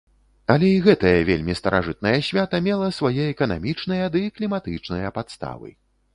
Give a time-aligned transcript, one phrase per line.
[0.53, 5.69] Але і гэтае вельмі старажытнае свята мела свае эканамічныя ды кліматычныя падставы.